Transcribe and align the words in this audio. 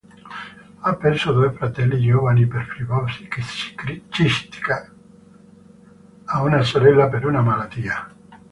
Ha 0.79 0.95
perso 0.95 1.31
due 1.31 1.51
fratelli 1.51 1.99
giovani 2.03 2.47
per 2.47 2.65
fibrosi 2.65 3.29
cistica 4.09 4.83
e 4.85 6.37
una 6.39 6.63
sorella 6.63 7.07
per 7.07 7.23
una 7.27 7.41
malattia. 7.43 8.09